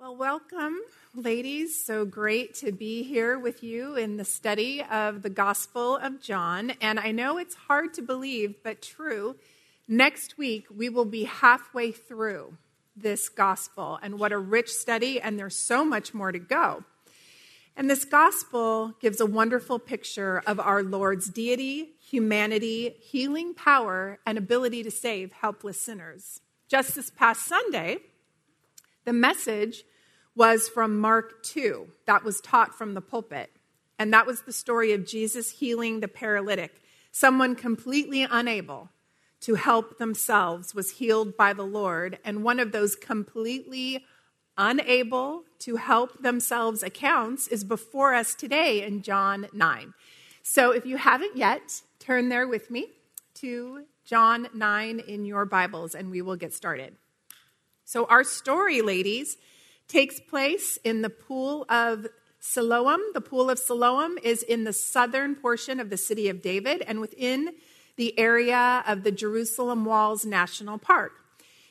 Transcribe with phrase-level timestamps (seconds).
[0.00, 0.78] Well, welcome,
[1.12, 1.84] ladies.
[1.84, 6.70] So great to be here with you in the study of the Gospel of John.
[6.80, 9.34] And I know it's hard to believe, but true.
[9.88, 12.56] Next week, we will be halfway through
[12.96, 13.98] this Gospel.
[14.00, 16.84] And what a rich study, and there's so much more to go.
[17.76, 24.38] And this Gospel gives a wonderful picture of our Lord's deity, humanity, healing power, and
[24.38, 26.40] ability to save helpless sinners.
[26.68, 27.98] Just this past Sunday,
[29.08, 29.84] the message
[30.36, 33.50] was from Mark 2, that was taught from the pulpit.
[33.98, 36.82] And that was the story of Jesus healing the paralytic.
[37.10, 38.90] Someone completely unable
[39.40, 42.18] to help themselves was healed by the Lord.
[42.22, 44.04] And one of those completely
[44.58, 49.94] unable to help themselves accounts is before us today in John 9.
[50.42, 52.88] So if you haven't yet, turn there with me
[53.36, 56.94] to John 9 in your Bibles and we will get started.
[57.88, 59.38] So, our story, ladies,
[59.88, 62.06] takes place in the pool of
[62.38, 63.00] Siloam.
[63.14, 67.00] The pool of Siloam is in the southern portion of the city of David and
[67.00, 67.54] within
[67.96, 71.12] the area of the Jerusalem Walls National Park.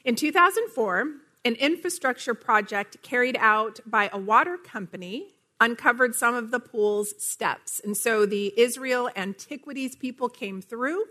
[0.04, 1.08] In 2004,
[1.46, 5.28] an infrastructure project carried out by a water company
[5.62, 7.80] uncovered some of the pool's steps.
[7.86, 11.06] And so the Israel Antiquities people came through.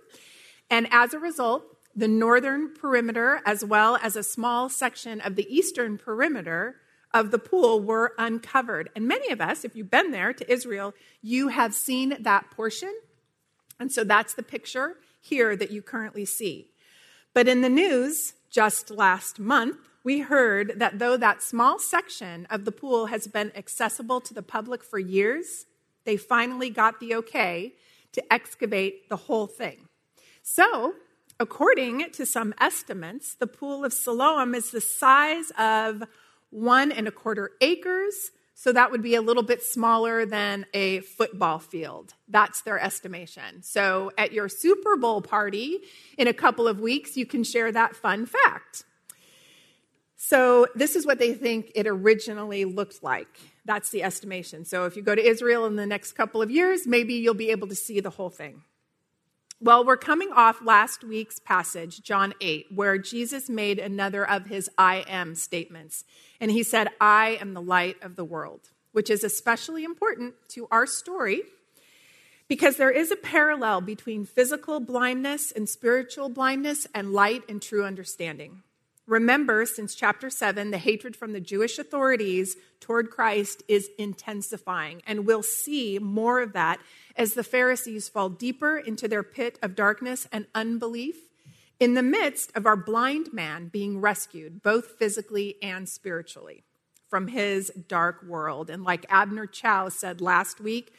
[0.69, 5.47] And as a result, the northern perimeter, as well as a small section of the
[5.49, 6.77] eastern perimeter
[7.15, 8.91] of the pool, were uncovered.
[8.95, 12.95] And many of us, if you've been there to Israel, you have seen that portion.
[13.81, 16.71] And so that's the picture here that you currently see.
[17.33, 22.65] But in the news just last month, we heard that though that small section of
[22.65, 25.65] the pool has been accessible to the public for years,
[26.05, 27.75] they finally got the okay
[28.13, 29.89] to excavate the whole thing.
[30.43, 30.95] So
[31.39, 36.03] According to some estimates, the pool of Siloam is the size of
[36.51, 41.01] one and a quarter acres, so that would be a little bit smaller than a
[41.01, 42.15] football field.
[42.27, 43.63] That's their estimation.
[43.63, 45.81] So at your Super Bowl party
[46.17, 48.85] in a couple of weeks, you can share that fun fact.
[50.17, 53.29] So this is what they think it originally looked like.
[53.67, 54.65] That's the estimation.
[54.65, 57.51] So if you go to Israel in the next couple of years, maybe you'll be
[57.51, 58.63] able to see the whole thing.
[59.59, 64.69] Well, we're coming off last week's passage, John 8, where Jesus made another of his
[64.77, 66.05] I am statements.
[66.39, 70.69] And he said, I am the light of the world, which is especially important to
[70.71, 71.41] our story
[72.49, 77.85] because there is a parallel between physical blindness and spiritual blindness and light and true
[77.85, 78.63] understanding.
[79.07, 85.25] Remember, since chapter 7, the hatred from the Jewish authorities toward Christ is intensifying, and
[85.25, 86.81] we'll see more of that
[87.17, 91.17] as the Pharisees fall deeper into their pit of darkness and unbelief
[91.79, 96.65] in the midst of our blind man being rescued, both physically and spiritually,
[97.09, 98.71] from his dark world.
[98.71, 100.93] And like Abner Chou said last week,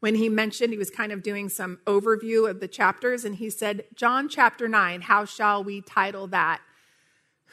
[0.00, 3.50] when he mentioned he was kind of doing some overview of the chapters, and he
[3.50, 6.60] said, John chapter 9, how shall we title that?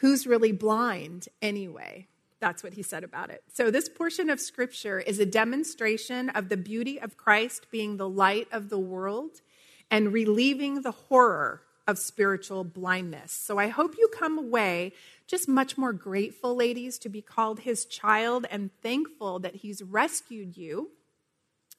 [0.00, 2.06] Who's really blind anyway?
[2.40, 3.42] That's what he said about it.
[3.52, 8.08] So, this portion of scripture is a demonstration of the beauty of Christ being the
[8.08, 9.42] light of the world
[9.90, 13.32] and relieving the horror of spiritual blindness.
[13.32, 14.94] So, I hope you come away
[15.26, 20.56] just much more grateful, ladies, to be called his child and thankful that he's rescued
[20.56, 20.92] you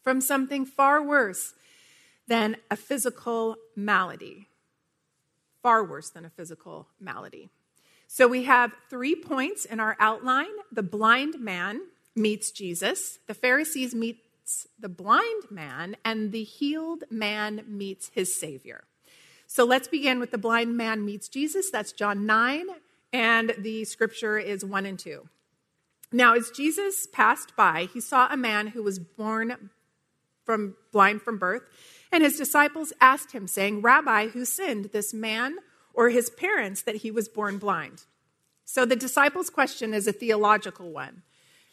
[0.04, 1.56] from something far worse
[2.28, 4.48] than a physical malady.
[5.64, 7.50] Far worse than a physical malady.
[8.14, 10.52] So we have three points in our outline.
[10.70, 11.80] The blind man
[12.14, 18.84] meets Jesus, the Pharisees meets the blind man, and the healed man meets his Savior.
[19.48, 21.72] So let's begin with the blind man meets Jesus.
[21.72, 22.66] That's John 9,
[23.14, 25.30] and the scripture is 1 and 2.
[26.12, 29.70] Now, as Jesus passed by, he saw a man who was born
[30.44, 31.64] from blind from birth,
[32.12, 35.60] and his disciples asked him, saying, Rabbi, who sinned, this man
[35.94, 38.04] or his parents that he was born blind.
[38.66, 41.24] So the disciples' question is a theological one.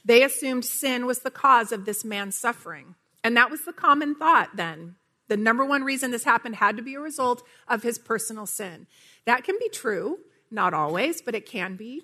[0.04, 2.94] They assumed sin was the cause of this man's suffering.
[3.22, 4.96] And that was the common thought then.
[5.28, 8.86] The number one reason this happened had to be a result of his personal sin.
[9.26, 10.20] That can be true,
[10.50, 12.02] not always, but it can be.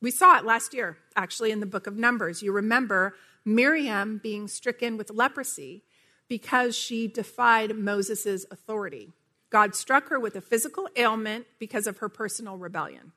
[0.00, 2.42] We saw it last year, actually, in the book of Numbers.
[2.42, 3.14] You remember
[3.44, 5.84] Miriam being stricken with leprosy
[6.28, 9.12] because she defied Moses' authority.
[9.50, 13.12] God struck her with a physical ailment because of her personal rebellion.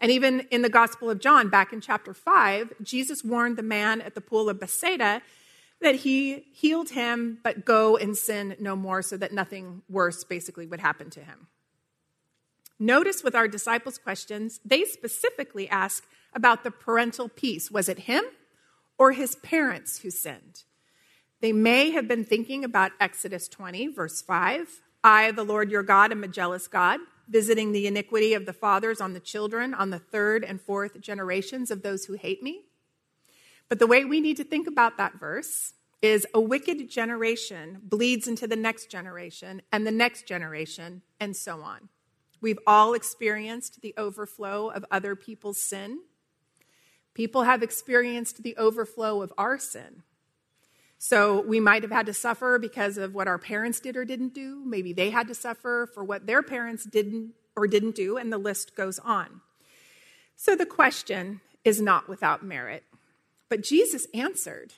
[0.00, 4.00] And even in the Gospel of John, back in chapter 5, Jesus warned the man
[4.00, 5.22] at the pool of Bethsaida
[5.80, 10.66] that he healed him, but go and sin no more so that nothing worse basically
[10.66, 11.48] would happen to him.
[12.78, 17.70] Notice with our disciples' questions, they specifically ask about the parental piece.
[17.70, 18.24] Was it him
[18.98, 20.62] or his parents who sinned?
[21.40, 24.80] They may have been thinking about Exodus 20, verse 5.
[25.02, 29.00] I, the Lord your God, am a jealous God, visiting the iniquity of the fathers
[29.00, 32.64] on the children, on the third and fourth generations of those who hate me.
[33.68, 38.28] But the way we need to think about that verse is a wicked generation bleeds
[38.28, 41.88] into the next generation and the next generation, and so on.
[42.40, 46.00] We've all experienced the overflow of other people's sin.
[47.14, 50.02] People have experienced the overflow of our sin.
[50.98, 54.34] So we might have had to suffer because of what our parents did or didn't
[54.34, 54.62] do.
[54.66, 58.38] Maybe they had to suffer for what their parents didn't or didn't do, and the
[58.38, 59.40] list goes on.
[60.36, 62.84] So the question is not without merit.
[63.48, 64.74] But Jesus answered,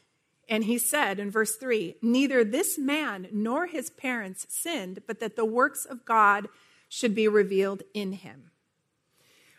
[0.49, 5.37] and he said in verse 3 Neither this man nor his parents sinned, but that
[5.37, 6.49] the works of God
[6.89, 8.51] should be revealed in him.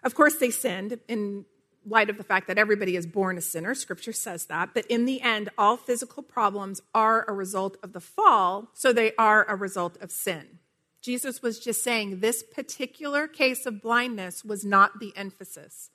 [0.04, 1.46] Of course, they sinned in
[1.86, 3.74] light of the fact that everybody is born a sinner.
[3.74, 4.74] Scripture says that.
[4.74, 9.14] But in the end, all physical problems are a result of the fall, so they
[9.18, 10.60] are a result of sin.
[11.02, 15.90] Jesus was just saying this particular case of blindness was not the emphasis.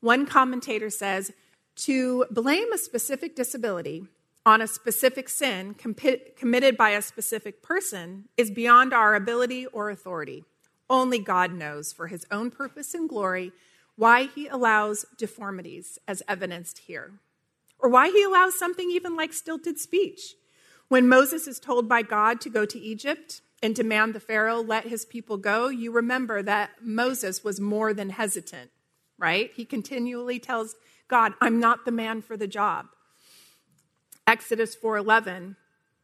[0.00, 1.32] One commentator says
[1.76, 4.04] to blame a specific disability
[4.44, 10.44] on a specific sin committed by a specific person is beyond our ability or authority.
[10.88, 13.52] Only God knows, for his own purpose and glory,
[13.96, 17.12] why he allows deformities as evidenced here,
[17.78, 20.34] or why he allows something even like stilted speech.
[20.88, 24.84] When Moses is told by God to go to Egypt and demand the Pharaoh let
[24.84, 28.70] his people go, you remember that Moses was more than hesitant,
[29.18, 29.50] right?
[29.54, 30.76] He continually tells
[31.08, 32.86] God, I'm not the man for the job.
[34.26, 35.56] Exodus 4:11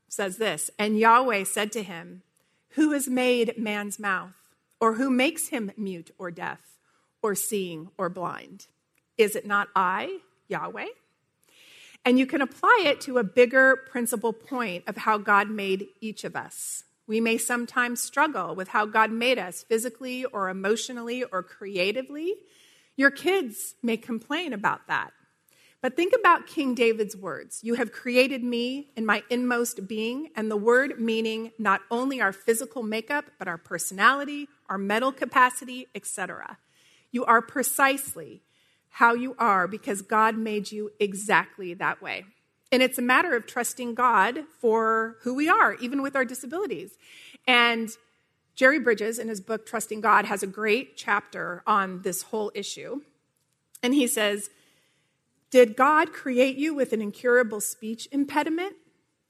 [0.08, 2.22] says this, and Yahweh said to him,
[2.70, 4.34] "Who has made man's mouth?
[4.80, 6.71] Or who makes him mute or deaf,
[7.22, 8.66] or seeing or blind?
[9.16, 10.88] Is it not I, Yahweh?
[12.04, 16.24] And you can apply it to a bigger principle point of how God made each
[16.24, 16.84] of us.
[17.06, 22.34] We may sometimes struggle with how God made us physically or emotionally or creatively.
[22.96, 25.12] Your kids may complain about that.
[25.80, 30.50] But think about King David's words You have created me in my inmost being, and
[30.50, 36.56] the word meaning not only our physical makeup, but our personality, our mental capacity, etc.
[37.12, 38.42] You are precisely
[38.88, 42.24] how you are because God made you exactly that way.
[42.72, 46.96] And it's a matter of trusting God for who we are, even with our disabilities.
[47.46, 47.90] And
[48.54, 53.02] Jerry Bridges, in his book Trusting God, has a great chapter on this whole issue.
[53.82, 54.50] And he says,
[55.50, 58.74] did God create you with an incurable speech impediment?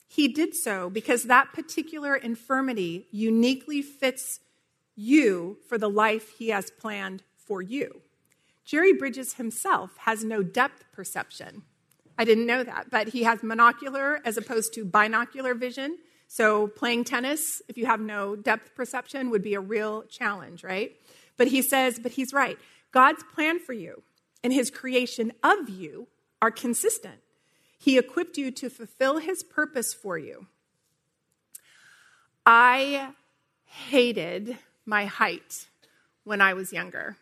[0.06, 4.38] He did so because that particular infirmity uniquely fits
[4.94, 8.01] you for the life He has planned for you.
[8.65, 11.65] Jerry Bridges himself has no depth perception.
[12.17, 15.99] I didn't know that, but he has monocular as opposed to binocular vision.
[16.29, 20.93] So, playing tennis, if you have no depth perception, would be a real challenge, right?
[21.37, 22.59] But he says, but he's right.
[22.91, 24.03] God's plan for you
[24.43, 26.09] and his creation of you
[26.41, 27.21] are consistent.
[27.79, 30.47] He equipped you to fulfill his purpose for you.
[32.47, 33.11] I
[33.67, 34.57] hated
[34.87, 35.67] my height
[36.25, 37.19] when I was younger.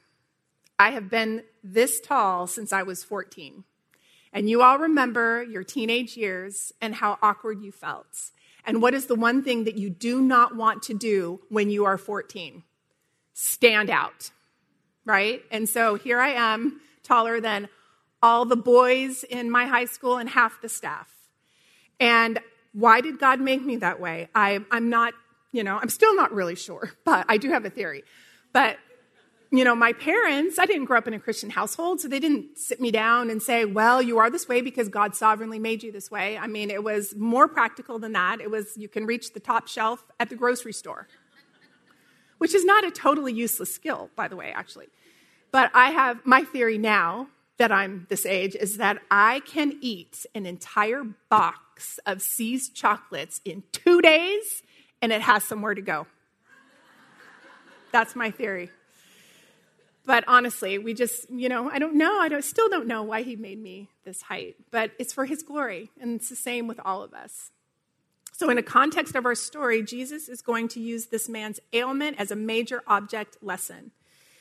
[0.80, 3.64] I have been this tall since I was 14.
[4.32, 8.30] And you all remember your teenage years and how awkward you felt.
[8.64, 11.84] And what is the one thing that you do not want to do when you
[11.84, 12.62] are 14?
[13.34, 14.30] Stand out,
[15.04, 15.42] right?
[15.50, 17.68] And so here I am, taller than
[18.22, 21.12] all the boys in my high school and half the staff.
[22.00, 22.38] And
[22.72, 24.28] why did God make me that way?
[24.34, 25.12] I, I'm not,
[25.52, 28.02] you know, I'm still not really sure, but I do have a theory.
[28.54, 28.78] But,
[29.52, 32.56] you know, my parents, I didn't grow up in a Christian household, so they didn't
[32.56, 35.90] sit me down and say, well, you are this way because God sovereignly made you
[35.90, 36.38] this way.
[36.38, 38.40] I mean, it was more practical than that.
[38.40, 41.08] It was, you can reach the top shelf at the grocery store,
[42.38, 44.86] which is not a totally useless skill, by the way, actually.
[45.50, 47.26] But I have my theory now
[47.58, 53.40] that I'm this age is that I can eat an entire box of See's chocolates
[53.44, 54.62] in two days
[55.02, 56.06] and it has somewhere to go.
[57.92, 58.70] That's my theory.
[60.10, 62.18] But honestly, we just, you know, I don't know.
[62.18, 65.44] I don't, still don't know why he made me this height, but it's for his
[65.44, 65.92] glory.
[66.00, 67.52] And it's the same with all of us.
[68.32, 72.18] So, in the context of our story, Jesus is going to use this man's ailment
[72.18, 73.92] as a major object lesson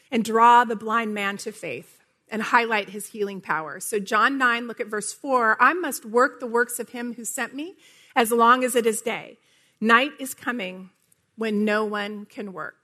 [0.09, 1.99] and draw the blind man to faith
[2.29, 3.79] and highlight his healing power.
[3.79, 7.23] So, John 9, look at verse 4 I must work the works of him who
[7.23, 7.75] sent me
[8.15, 9.38] as long as it is day.
[9.79, 10.89] Night is coming
[11.35, 12.78] when no one can work.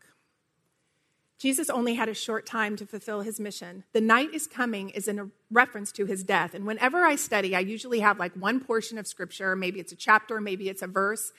[1.46, 3.84] Jesus only had a short time to fulfill his mission.
[3.94, 6.56] The night is coming is in a reference to his death.
[6.56, 9.96] And whenever I study, I usually have like one portion of scripture, maybe it's a
[9.96, 11.32] chapter, maybe it's a verse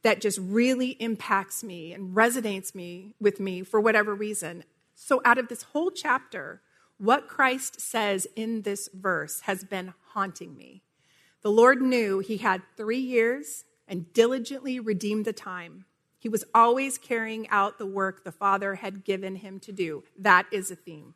[0.00, 4.64] that just really impacts me and resonates me with me for whatever reason.
[4.94, 6.62] So out of this whole chapter,
[6.96, 10.84] what Christ says in this verse has been haunting me.
[11.42, 15.84] The Lord knew he had 3 years and diligently redeemed the time.
[16.20, 20.04] He was always carrying out the work the Father had given him to do.
[20.18, 21.14] That is a theme.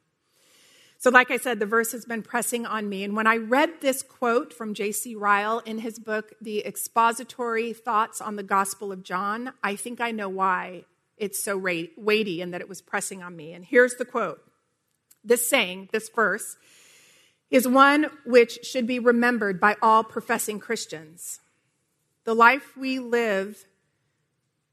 [0.97, 3.05] So, like I said, the verse has been pressing on me.
[3.05, 5.15] And when I read this quote from J.C.
[5.15, 10.11] Ryle in his book, The Expository Thoughts on the Gospel of John, I think I
[10.11, 10.87] know why
[11.19, 13.53] it's so weighty and that it was pressing on me.
[13.53, 14.41] And here's the quote
[15.23, 16.57] This saying, this verse,
[17.51, 21.41] is one which should be remembered by all professing Christians.
[22.25, 23.67] The life we live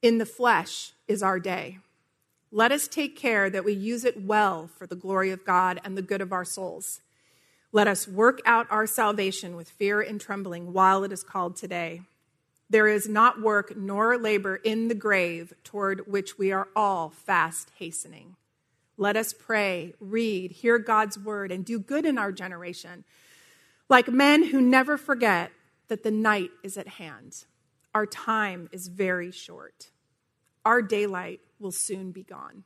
[0.01, 1.79] in the flesh is our day.
[2.51, 5.98] Let us take care that we use it well for the glory of God and
[5.98, 7.01] the good of our souls.
[7.72, 12.01] Let us work out our salvation with fear and trembling while it is called today.
[12.70, 17.72] There is not work nor labor in the grave toward which we are all fast
[17.77, 18.36] hastening.
[18.98, 23.03] Let us pray, read, hear God's word, and do good in our generation,
[23.89, 25.51] like men who never forget
[25.88, 27.46] that the night is at hand.
[27.94, 29.92] Our time is very short.
[30.64, 32.64] Our daylight will soon be gone.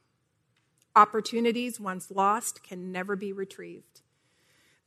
[0.96, 4.02] Opportunities once lost can never be retrieved.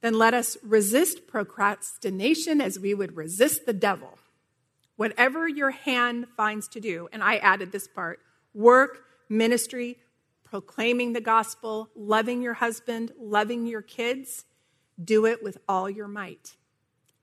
[0.01, 4.19] Then let us resist procrastination as we would resist the devil.
[4.97, 8.21] Whatever your hand finds to do, and I added this part
[8.55, 9.97] work, ministry,
[10.45, 14.45] proclaiming the gospel, loving your husband, loving your kids
[15.03, 16.57] do it with all your might.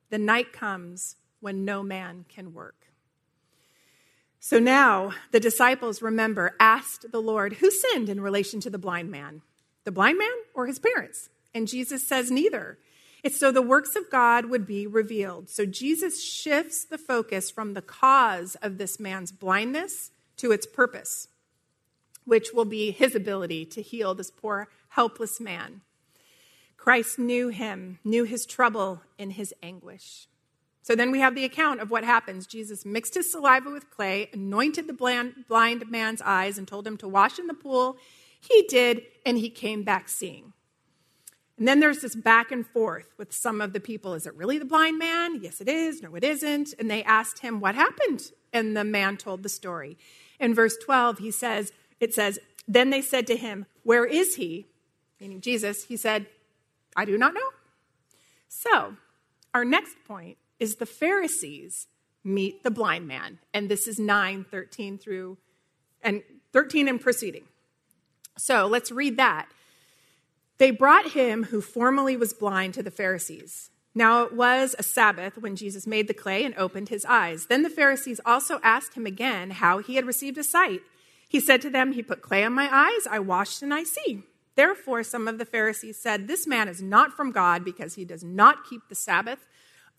[0.09, 2.84] The night comes when no man can work.
[4.45, 9.09] So now the disciples, remember, asked the Lord, Who sinned in relation to the blind
[9.09, 9.41] man?
[9.85, 11.31] The blind man or his parents?
[11.55, 12.77] And Jesus says, Neither.
[13.23, 15.49] It's so the works of God would be revealed.
[15.49, 21.27] So Jesus shifts the focus from the cause of this man's blindness to its purpose,
[22.23, 25.81] which will be his ability to heal this poor, helpless man.
[26.77, 30.27] Christ knew him, knew his trouble in his anguish.
[30.85, 32.45] So then we have the account of what happens.
[32.45, 34.93] Jesus mixed his saliva with clay, anointed the
[35.47, 37.97] blind man's eyes, and told him to wash in the pool.
[38.39, 40.53] He did, and he came back seeing.
[41.57, 44.13] And then there's this back and forth with some of the people.
[44.13, 45.41] Is it really the blind man?
[45.41, 46.03] Yes, it is.
[46.03, 46.75] No, it isn't.
[46.77, 48.31] And they asked him, What happened?
[48.53, 49.97] And the man told the story.
[50.39, 52.37] In verse 12, he says, It says,
[52.67, 54.67] Then they said to him, Where is he?
[55.19, 55.85] Meaning Jesus.
[55.85, 56.27] He said,
[56.95, 57.49] I do not know.
[58.47, 58.97] So,
[59.51, 61.87] our next point is the Pharisees
[62.23, 63.39] meet the blind man.
[63.53, 65.37] And this is 9, 13 through
[66.01, 67.45] and 13 and proceeding.
[68.37, 69.47] So let's read that.
[70.57, 73.69] They brought him who formerly was blind to the Pharisees.
[73.93, 77.47] Now it was a Sabbath when Jesus made the clay and opened his eyes.
[77.47, 80.81] Then the Pharisees also asked him again how he had received a sight.
[81.27, 84.23] He said to them, He put clay on my eyes, I washed and I see.
[84.55, 88.23] Therefore, some of the Pharisees said, This man is not from God because he does
[88.23, 89.47] not keep the Sabbath.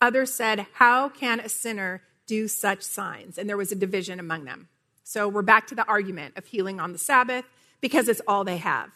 [0.01, 3.37] Others said, How can a sinner do such signs?
[3.37, 4.69] And there was a division among them.
[5.03, 7.45] So we're back to the argument of healing on the Sabbath
[7.81, 8.89] because it's all they have.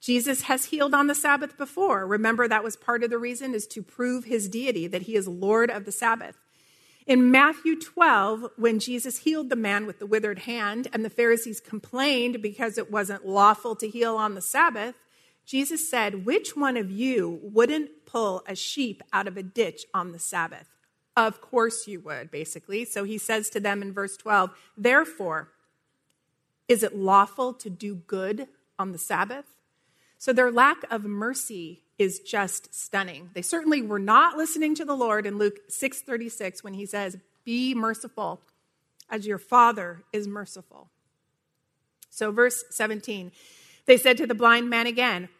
[0.00, 2.06] Jesus has healed on the Sabbath before.
[2.06, 5.26] Remember, that was part of the reason is to prove his deity, that he is
[5.26, 6.36] Lord of the Sabbath.
[7.06, 11.58] In Matthew 12, when Jesus healed the man with the withered hand, and the Pharisees
[11.58, 14.94] complained because it wasn't lawful to heal on the Sabbath,
[15.48, 20.12] Jesus said, Which one of you wouldn't pull a sheep out of a ditch on
[20.12, 20.68] the Sabbath?
[21.16, 22.84] Of course you would, basically.
[22.84, 25.48] So he says to them in verse 12, Therefore,
[26.68, 29.46] is it lawful to do good on the Sabbath?
[30.18, 33.30] So their lack of mercy is just stunning.
[33.32, 37.74] They certainly were not listening to the Lord in Luke 6:36 when he says, "Be
[37.74, 38.42] merciful
[39.08, 40.90] as your Father is merciful."
[42.10, 43.32] So verse 17,
[43.86, 45.30] they said to the blind man again,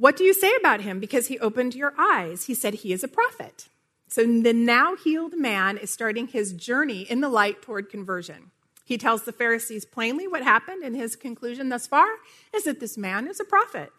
[0.00, 0.98] what do you say about him?
[0.98, 2.46] Because he opened your eyes.
[2.46, 3.68] He said he is a prophet.
[4.08, 8.50] So the now healed man is starting his journey in the light toward conversion.
[8.82, 12.08] He tells the Pharisees plainly what happened, and his conclusion thus far
[12.54, 13.92] is that this man is a prophet.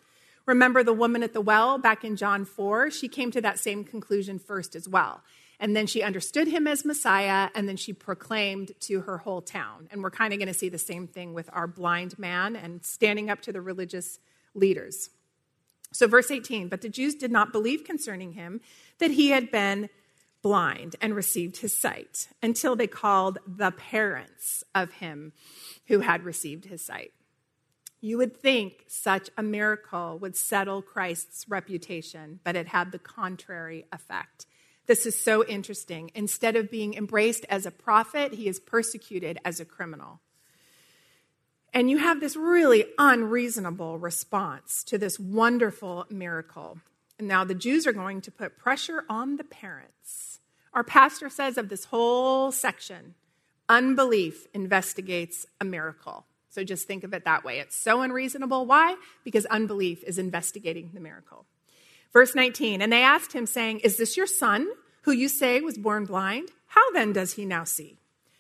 [0.48, 2.90] Remember the woman at the well back in John 4?
[2.90, 5.22] She came to that same conclusion first as well.
[5.60, 9.88] And then she understood him as Messiah, and then she proclaimed to her whole town.
[9.92, 12.84] And we're kind of going to see the same thing with our blind man and
[12.84, 14.18] standing up to the religious
[14.56, 15.12] leaders.
[15.94, 18.62] So, verse 18, but the Jews did not believe concerning him
[19.00, 19.90] that he had been
[20.42, 25.34] blind and received his sight until they called the parents of him
[25.88, 27.12] who had received his sight.
[28.00, 33.86] You would think such a miracle would settle Christ's reputation, but it had the contrary
[33.92, 34.48] effect.
[34.88, 36.10] This is so interesting.
[36.16, 40.20] Instead of being embraced as a prophet, he is persecuted as a criminal.
[41.74, 46.80] And you have this really unreasonable response to this wonderful miracle.
[47.18, 50.40] And now the Jews are going to put pressure on the parents.
[50.74, 53.16] Our pastor says of this whole section,
[53.70, 56.26] unbelief investigates a miracle.
[56.50, 57.60] So just think of it that way.
[57.60, 58.66] It's so unreasonable.
[58.66, 58.98] Why?
[59.24, 61.46] Because unbelief is investigating the miracle.
[62.12, 64.68] Verse 19, and they asked him, saying, Is this your son,
[65.04, 66.50] who you say was born blind?
[66.68, 68.00] How then does he now see?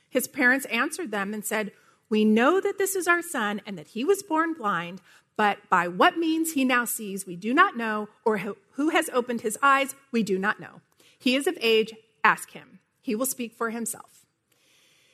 [0.10, 1.72] His parents answered them and said,
[2.12, 5.02] We know that this is our son and that he was born blind,
[5.38, 9.42] but by what means he now sees, we do not know, or who has opened
[9.42, 10.82] his eyes, we do not know.
[11.18, 12.80] He is of age, ask him.
[13.02, 14.26] He will speak for himself.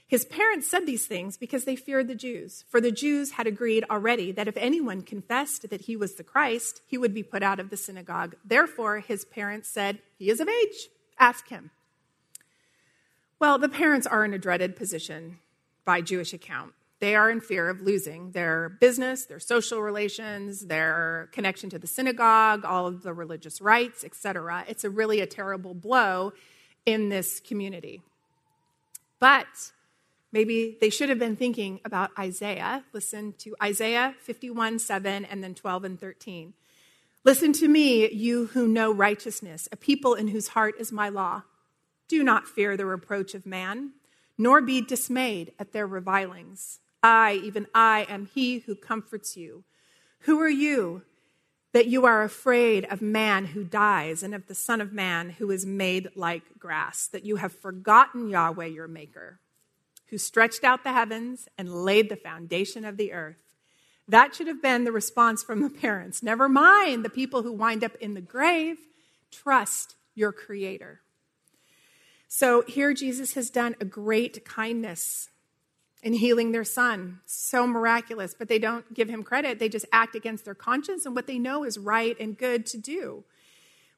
[0.07, 3.85] His parents said these things because they feared the Jews, for the Jews had agreed
[3.91, 7.59] already that if anyone confessed that he was the Christ, he would be put out
[7.59, 8.35] of the synagogue.
[8.43, 10.89] Therefore, his parents said, He is of age,
[11.19, 11.69] ask him.
[13.37, 15.37] Well, the parents are in a dreaded position
[15.85, 16.73] by Jewish account.
[16.99, 21.87] They are in fear of losing their business, their social relations, their connection to the
[21.87, 24.65] synagogue, all of the religious rights, etc.
[24.67, 26.33] It's a really a terrible blow
[26.85, 28.01] in this community.
[29.19, 29.47] But
[30.31, 32.83] Maybe they should have been thinking about Isaiah.
[32.91, 36.53] Listen to Isaiah 51 7 and then 12 and 13.
[37.23, 41.43] Listen to me, you who know righteousness, a people in whose heart is my law.
[42.07, 43.93] Do not fear the reproach of man,
[44.37, 46.79] nor be dismayed at their revilings.
[47.03, 49.63] I, even I, am he who comforts you.
[50.21, 51.03] Who are you
[51.73, 55.51] that you are afraid of man who dies and of the Son of Man who
[55.51, 59.39] is made like grass, that you have forgotten Yahweh your Maker?
[60.07, 63.37] who stretched out the heavens and laid the foundation of the earth.
[64.07, 66.23] That should have been the response from the parents.
[66.23, 68.77] Never mind the people who wind up in the grave.
[69.31, 71.01] Trust your Creator.
[72.29, 75.29] So here Jesus has done a great kindness
[76.03, 77.19] in healing their son.
[77.25, 79.59] So miraculous, but they don't give him credit.
[79.59, 82.77] They just act against their conscience and what they know is right and good to
[82.77, 83.23] do.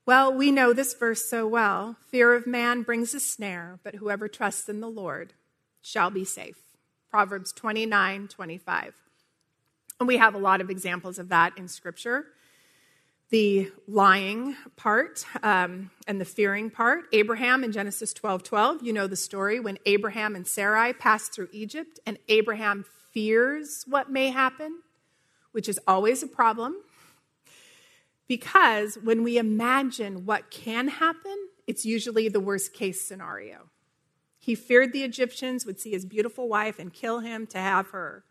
[0.05, 1.97] Well, we know this verse so well.
[2.09, 5.33] Fear of man brings a snare, but whoever trusts in the Lord
[5.81, 6.57] shall be safe.
[7.11, 8.93] Proverbs 29 25.
[9.99, 12.25] And we have a lot of examples of that in Scripture.
[13.31, 17.05] The lying part um, and the fearing part.
[17.11, 21.49] Abraham in Genesis 12 12, you know the story when Abraham and Sarai passed through
[21.51, 24.79] Egypt, and Abraham fears what may happen,
[25.51, 26.75] which is always a problem.
[28.27, 33.69] Because when we imagine what can happen, it's usually the worst case scenario.
[34.39, 38.23] He feared the Egyptians would see his beautiful wife and kill him to have her.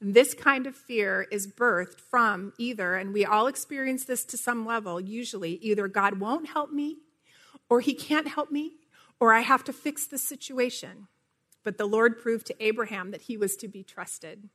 [0.00, 4.66] This kind of fear is birthed from either, and we all experience this to some
[4.66, 6.98] level, usually, either God won't help me,
[7.70, 8.72] or he can't help me,
[9.18, 11.08] or I have to fix the situation.
[11.64, 14.48] But the Lord proved to Abraham that he was to be trusted.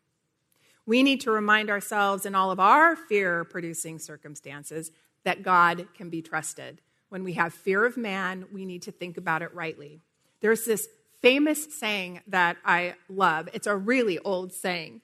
[0.86, 4.92] We need to remind ourselves in all of our fear producing circumstances
[5.24, 6.82] that God can be trusted.
[7.10, 10.02] When we have fear of man, we need to think about it rightly.
[10.40, 10.88] There's this
[11.22, 13.50] famous saying that I love.
[13.54, 15.02] It's a really old saying,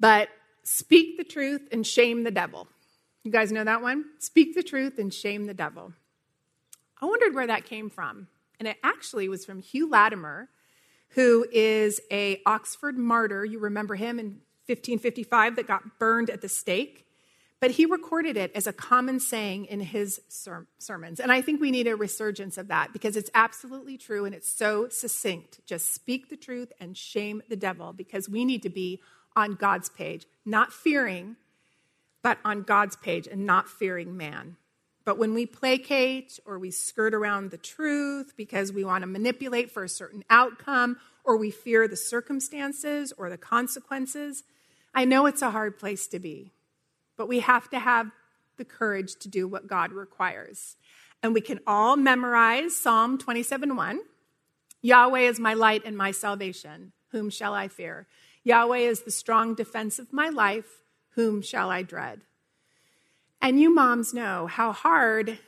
[0.00, 0.28] but
[0.64, 2.66] speak the truth and shame the devil.
[3.22, 4.06] You guys know that one?
[4.18, 5.92] Speak the truth and shame the devil.
[7.00, 10.48] I wondered where that came from, and it actually was from Hugh Latimer,
[11.10, 13.44] who is a Oxford martyr.
[13.44, 17.06] You remember him in 1555 that got burned at the stake.
[17.60, 21.20] But he recorded it as a common saying in his ser- sermons.
[21.20, 24.50] And I think we need a resurgence of that because it's absolutely true and it's
[24.50, 25.60] so succinct.
[25.66, 29.02] Just speak the truth and shame the devil because we need to be
[29.36, 31.36] on God's page, not fearing,
[32.22, 34.56] but on God's page and not fearing man.
[35.04, 39.70] But when we placate or we skirt around the truth because we want to manipulate
[39.70, 44.44] for a certain outcome or we fear the circumstances or the consequences,
[44.94, 46.52] I know it's a hard place to be.
[47.16, 48.10] But we have to have
[48.56, 50.76] the courage to do what God requires.
[51.22, 54.00] And we can all memorize Psalm 27 1.
[54.82, 56.92] Yahweh is my light and my salvation.
[57.10, 58.06] Whom shall I fear?
[58.44, 60.82] Yahweh is the strong defense of my life.
[61.14, 62.22] Whom shall I dread?
[63.42, 65.38] And you moms know how hard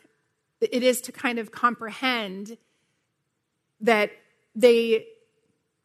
[0.60, 2.56] it is to kind of comprehend
[3.80, 4.10] that
[4.54, 5.06] they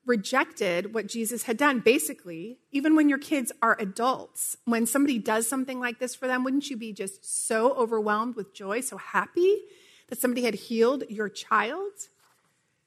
[0.06, 1.80] rejected what Jesus had done.
[1.80, 6.44] Basically, even when your kids are adults, when somebody does something like this for them,
[6.44, 9.62] wouldn't you be just so overwhelmed with joy, so happy
[10.08, 11.92] that somebody had healed your child?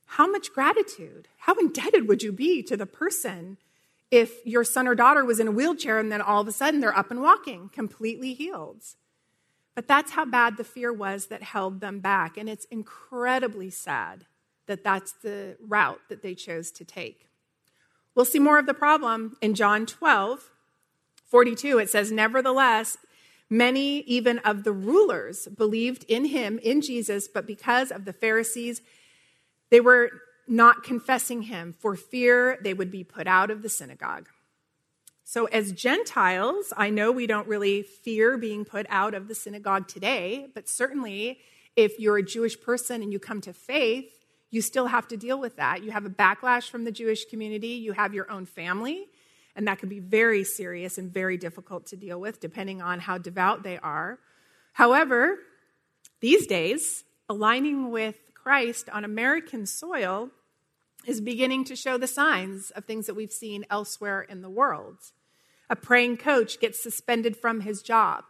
[0.06, 3.58] How much gratitude, how indebted would you be to the person
[4.10, 6.80] if your son or daughter was in a wheelchair and then all of a sudden
[6.80, 8.82] they're up and walking, completely healed.
[9.74, 12.36] But that's how bad the fear was that held them back.
[12.36, 14.26] And it's incredibly sad
[14.66, 17.26] that that's the route that they chose to take.
[18.14, 20.50] We'll see more of the problem in John 12,
[21.24, 21.78] 42.
[21.78, 22.98] It says, Nevertheless,
[23.48, 28.82] many even of the rulers believed in him, in Jesus, but because of the Pharisees,
[29.70, 30.10] they were
[30.50, 34.28] not confessing him for fear they would be put out of the synagogue.
[35.22, 39.86] So, as Gentiles, I know we don't really fear being put out of the synagogue
[39.86, 41.38] today, but certainly
[41.76, 44.12] if you're a Jewish person and you come to faith,
[44.50, 45.84] you still have to deal with that.
[45.84, 49.06] You have a backlash from the Jewish community, you have your own family,
[49.54, 53.16] and that can be very serious and very difficult to deal with depending on how
[53.16, 54.18] devout they are.
[54.72, 55.38] However,
[56.20, 60.30] these days, aligning with Christ on American soil
[61.06, 64.98] is beginning to show the signs of things that we've seen elsewhere in the world.
[65.68, 68.24] A praying coach gets suspended from his job.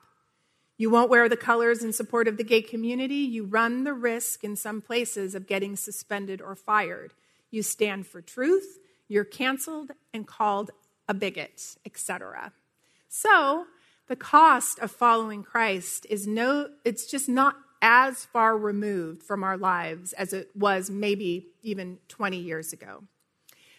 [0.76, 3.16] You won't wear the colors in support of the gay community.
[3.16, 7.12] You run the risk in some places of getting suspended or fired.
[7.50, 8.78] You stand for truth.
[9.09, 10.70] You're canceled and called
[11.09, 12.52] a bigot, etc.
[13.09, 13.66] So,
[14.06, 19.56] the cost of following Christ is no, it's just not as far removed from our
[19.56, 23.04] lives as it was maybe even 20 years ago.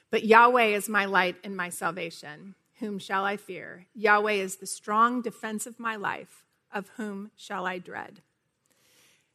[0.10, 2.56] But Yahweh is my light and my salvation.
[2.80, 3.86] Whom shall I fear?
[3.94, 6.44] Yahweh is the strong defense of my life.
[6.74, 8.22] Of whom shall I dread?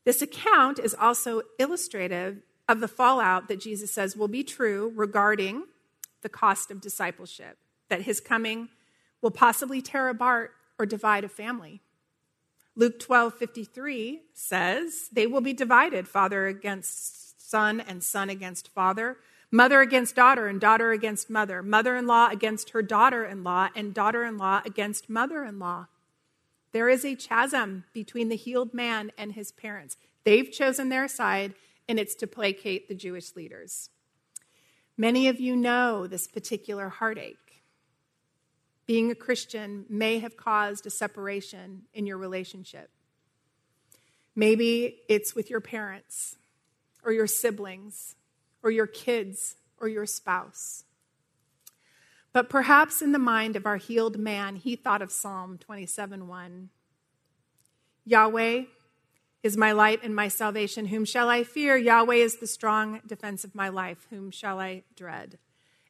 [0.04, 5.64] This account is also illustrative of the fallout that Jesus says will be true regarding
[6.22, 8.68] the cost of discipleship, that his coming
[9.22, 11.82] will possibly tear apart or divide a family.
[12.76, 19.16] Luke 12 53 says, They will be divided, father against son and son against father
[19.50, 23.68] mother against daughter and daughter against mother, mother in law against her daughter in law,
[23.74, 25.86] and daughter in law against mother in law.
[26.72, 29.96] There is a chasm between the healed man and his parents.
[30.24, 31.54] They've chosen their side,
[31.88, 33.90] and it's to placate the Jewish leaders.
[34.96, 37.36] Many of you know this particular heartache.
[38.86, 42.90] Being a Christian may have caused a separation in your relationship.
[44.34, 46.36] Maybe it's with your parents
[47.04, 48.14] or your siblings
[48.62, 50.84] or your kids or your spouse.
[52.32, 56.68] But perhaps in the mind of our healed man, he thought of Psalm 27 1.
[58.04, 58.64] Yahweh
[59.42, 60.86] is my light and my salvation.
[60.86, 61.76] Whom shall I fear?
[61.76, 64.06] Yahweh is the strong defense of my life.
[64.10, 65.38] Whom shall I dread?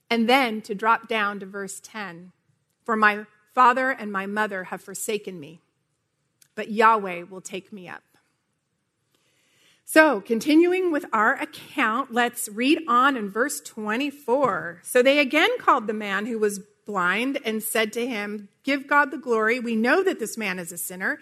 [0.09, 2.33] And then to drop down to verse 10
[2.87, 5.61] For my father and my mother have forsaken me,
[6.55, 8.05] but Yahweh will take me up.
[9.85, 14.83] So, continuing with our account, let's read on in verse 24.
[14.85, 19.11] So they again called the man who was blind and said to him, Give God
[19.11, 19.59] the glory.
[19.59, 21.19] We know that this man is a sinner.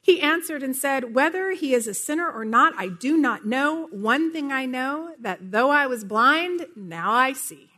[0.00, 3.88] He answered and said, Whether he is a sinner or not, I do not know.
[3.90, 7.71] One thing I know, that though I was blind, now I see.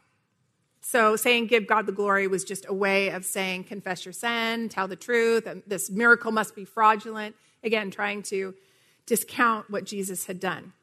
[0.87, 4.69] So, saying give God the glory was just a way of saying confess your sin,
[4.69, 7.35] tell the truth, and this miracle must be fraudulent.
[7.65, 8.55] Again, trying to
[9.07, 10.75] discount what Jesus had done.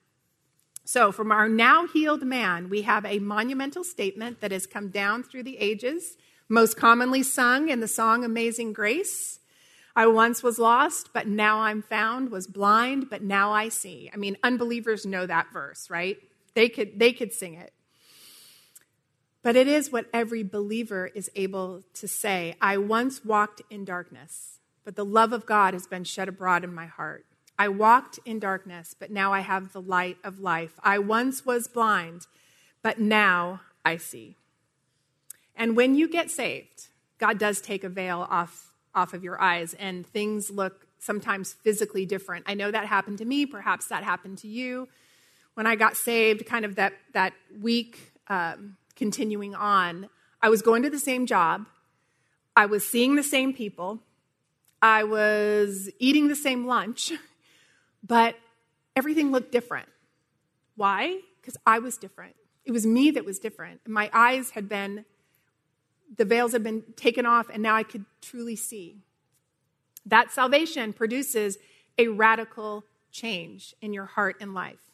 [0.84, 5.22] So, from our now healed man, we have a monumental statement that has come down
[5.22, 6.18] through the ages,
[6.50, 9.40] most commonly sung in the song Amazing Grace.
[9.96, 14.10] I once was lost, but now I'm found, was blind, but now I see.
[14.12, 16.18] I mean, unbelievers know that verse, right?
[16.56, 17.72] They could, they could sing it.
[19.44, 24.60] But it is what every believer is able to say I once walked in darkness,
[24.84, 27.26] but the love of God has been shed abroad in my heart.
[27.58, 30.80] I walked in darkness, but now I have the light of life.
[30.84, 32.28] I once was blind,
[32.82, 34.36] but now I see.
[35.56, 39.76] And when you get saved, God does take a veil off, off of your eyes,
[39.76, 42.46] and things look sometimes physically different.
[42.48, 43.46] I know that happened to me.
[43.46, 44.88] Perhaps that happened to you.
[45.56, 50.08] When I got saved, kind of that, that week um, continuing on,
[50.44, 51.66] I was going to the same job,
[52.56, 54.00] I was seeing the same people,
[54.80, 57.12] I was eating the same lunch.
[58.04, 58.36] But
[58.96, 59.88] everything looked different.
[60.76, 61.20] Why?
[61.40, 62.36] Because I was different.
[62.66, 63.82] It was me that was different.
[63.88, 65.06] My eyes had been,
[66.18, 68.98] the veils had been taken off, and now I could truly see.
[70.04, 71.60] That salvation produces
[72.00, 74.91] a radical change in your heart and life.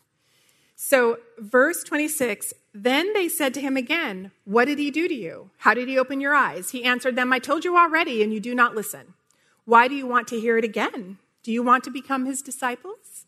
[0.79, 5.49] So, verse 26 then they said to him again, What did he do to you?
[5.57, 6.69] How did he open your eyes?
[6.69, 9.15] He answered them, I told you already, and you do not listen.
[9.65, 11.17] Why do you want to hear it again?
[11.41, 13.25] Do you want to become his disciples?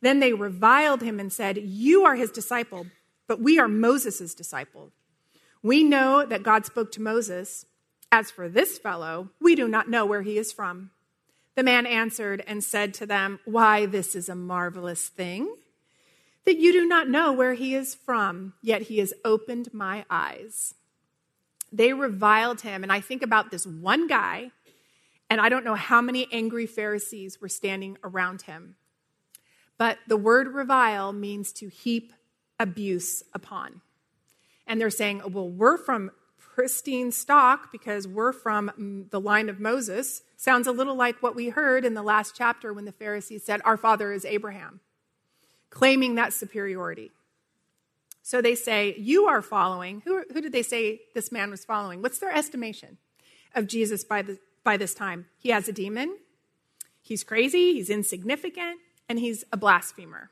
[0.00, 2.86] Then they reviled him and said, You are his disciple,
[3.26, 4.92] but we are Moses' disciple.
[5.64, 7.66] We know that God spoke to Moses.
[8.12, 10.92] As for this fellow, we do not know where he is from.
[11.56, 15.48] The man answered and said to them, Why, this is a marvelous thing
[16.46, 20.74] that you do not know where he is from, yet he has opened my eyes.
[21.72, 24.52] They reviled him, and I think about this one guy,
[25.28, 28.76] and I don't know how many angry Pharisees were standing around him.
[29.76, 32.12] But the word revile means to heap
[32.58, 33.82] abuse upon.
[34.66, 40.22] And they're saying, well, we're from pristine stock because we're from the line of Moses.
[40.36, 43.60] Sounds a little like what we heard in the last chapter when the Pharisees said,
[43.64, 44.80] Our father is Abraham,
[45.70, 47.10] claiming that superiority.
[48.22, 50.02] So they say, You are following.
[50.04, 52.02] Who, who did they say this man was following?
[52.02, 52.98] What's their estimation
[53.54, 55.26] of Jesus by, the, by this time?
[55.38, 56.16] He has a demon,
[57.02, 60.30] he's crazy, he's insignificant, and he's a blasphemer.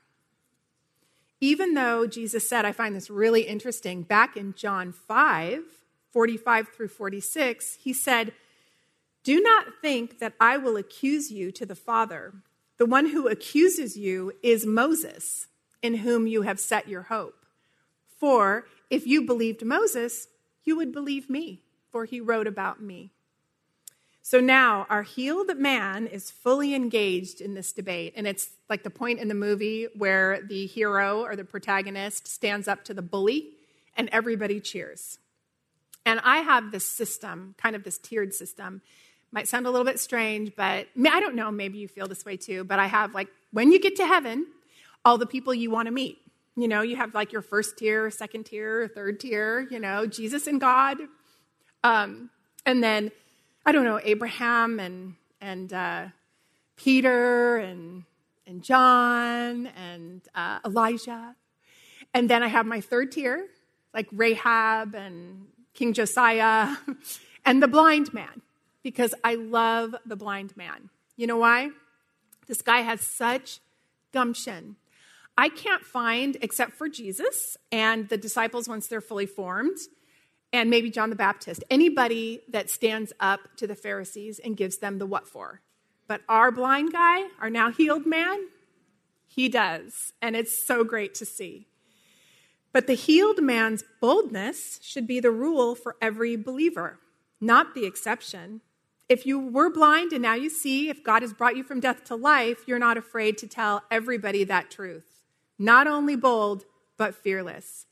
[1.41, 5.63] Even though Jesus said, I find this really interesting, back in John 5,
[6.11, 8.33] 45 through 46, he said,
[9.23, 12.33] Do not think that I will accuse you to the Father.
[12.77, 15.47] The one who accuses you is Moses,
[15.81, 17.45] in whom you have set your hope.
[18.19, 20.27] For if you believed Moses,
[20.63, 23.11] you would believe me, for he wrote about me.
[24.21, 28.13] So now our healed man is fully engaged in this debate.
[28.15, 32.67] And it's like the point in the movie where the hero or the protagonist stands
[32.67, 33.51] up to the bully
[33.95, 35.19] and everybody cheers.
[36.07, 38.81] And I have this system, kind of this tiered system.
[39.35, 42.37] Might sound a little bit strange, but I don't know, maybe you feel this way
[42.37, 42.63] too.
[42.63, 44.47] But I have like, when you get to heaven,
[45.03, 46.19] all the people you want to meet.
[46.55, 50.47] You know, you have like your first tier, second tier, third tier, you know, Jesus
[50.47, 50.97] and God.
[51.83, 52.29] Um,
[52.65, 53.11] and then
[53.65, 56.05] I don't know, Abraham and, and uh,
[56.77, 58.03] Peter and,
[58.47, 61.35] and John and uh, Elijah.
[62.13, 63.47] And then I have my third tier,
[63.93, 66.77] like Rahab and King Josiah
[67.45, 68.41] and the blind man,
[68.85, 70.91] because I love the blind man.
[71.17, 71.71] You know why?
[72.45, 73.59] This guy has such
[74.13, 74.75] gumption.
[75.35, 79.79] I can't find, except for Jesus and the disciples once they're fully formed,
[80.53, 84.99] and maybe John the Baptist, anybody that stands up to the Pharisees and gives them
[84.99, 85.61] the what for.
[86.07, 88.49] But our blind guy, our now healed man,
[89.25, 90.13] he does.
[90.21, 91.65] And it's so great to see.
[92.71, 96.99] But the healed man's boldness should be the rule for every believer,
[97.41, 98.61] not the exception.
[99.07, 102.03] If you were blind and now you see, if God has brought you from death
[102.05, 105.21] to life, you're not afraid to tell everybody that truth.
[105.59, 106.65] Not only bold,
[106.97, 107.85] but fearless.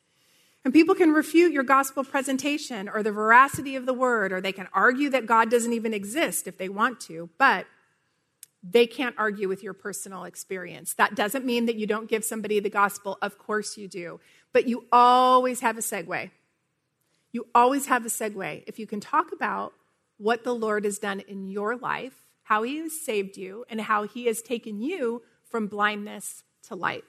[0.66, 4.54] And people can refute your gospel presentation or the veracity of the word, or they
[4.54, 7.68] can argue that God doesn't even exist if they want to, but
[8.64, 10.94] they can't argue with your personal experience.
[10.94, 13.18] That doesn't mean that you don't give somebody the gospel.
[13.22, 14.22] Of course you do.
[14.54, 16.32] But you always have a segue.
[17.34, 18.64] You always have a segue.
[18.66, 19.74] If you can talk about
[20.24, 24.08] what the Lord has done in your life, how he has saved you, and how
[24.08, 27.04] he has taken you from blindness to light.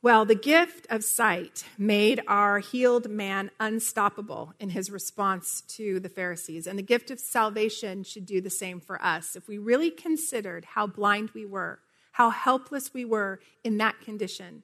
[0.00, 6.08] Well, the gift of sight made our healed man unstoppable in his response to the
[6.08, 6.68] Pharisees.
[6.68, 9.34] And the gift of salvation should do the same for us.
[9.34, 11.80] If we really considered how blind we were,
[12.12, 14.62] how helpless we were in that condition,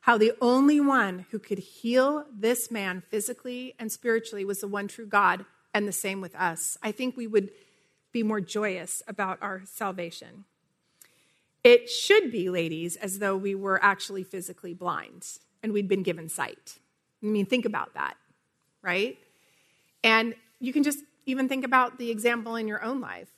[0.00, 4.88] how the only one who could heal this man physically and spiritually was the one
[4.88, 7.50] true God, and the same with us, I think we would
[8.12, 10.44] be more joyous about our salvation.
[11.62, 15.26] It should be, ladies, as though we were actually physically blind
[15.62, 16.78] and we'd been given sight.
[17.22, 18.16] I mean, think about that,
[18.82, 19.18] right?
[20.02, 23.28] And you can just even think about the example in your own life.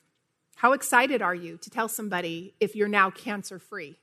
[0.57, 3.97] How excited are you to tell somebody if you're now cancer free,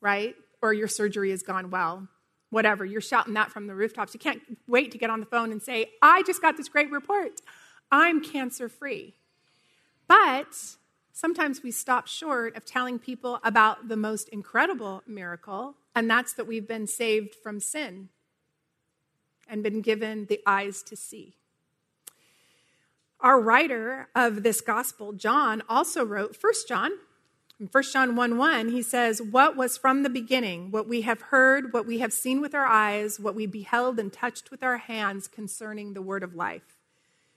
[0.00, 0.34] right?
[0.62, 2.08] Or your surgery has gone well?
[2.54, 4.14] Whatever, you're shouting that from the rooftops.
[4.14, 6.88] You can't wait to get on the phone and say, I just got this great
[6.92, 7.40] report.
[7.90, 9.16] I'm cancer free.
[10.06, 10.54] But
[11.12, 16.46] sometimes we stop short of telling people about the most incredible miracle, and that's that
[16.46, 18.08] we've been saved from sin
[19.48, 21.34] and been given the eyes to see.
[23.18, 26.92] Our writer of this gospel, John, also wrote 1 John.
[27.60, 31.22] In 1 John 1 1, he says, What was from the beginning, what we have
[31.22, 34.78] heard, what we have seen with our eyes, what we beheld and touched with our
[34.78, 36.76] hands concerning the word of life.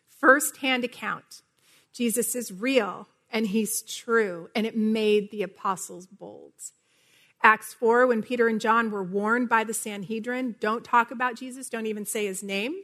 [0.09, 1.43] First hand account.
[1.93, 6.53] Jesus is real and he's true, and it made the apostles bold.
[7.43, 11.69] Acts 4, when Peter and John were warned by the Sanhedrin, don't talk about Jesus,
[11.69, 12.75] don't even say his name.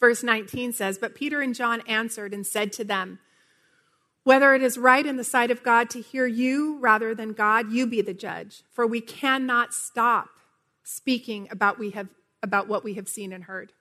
[0.00, 3.20] Verse 19 says, But Peter and John answered and said to them,
[4.24, 7.72] Whether it is right in the sight of God to hear you rather than God,
[7.72, 10.28] you be the judge, for we cannot stop
[10.84, 12.08] speaking about we have,
[12.42, 13.72] about what we have seen and heard.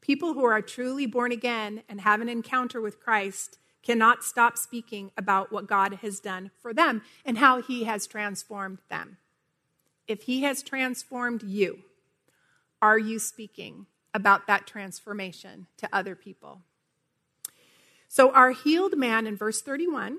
[0.00, 5.10] People who are truly born again and have an encounter with Christ cannot stop speaking
[5.16, 9.16] about what God has done for them and how he has transformed them.
[10.06, 11.80] If he has transformed you,
[12.82, 16.62] are you speaking about that transformation to other people?
[18.12, 20.18] So, our healed man in verse 31,